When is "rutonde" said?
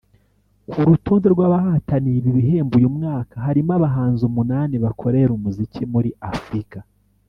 0.87-1.27